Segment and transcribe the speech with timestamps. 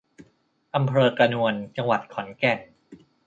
[0.75, 2.59] อำเภอกระนวน จังหวัดขอนแก่น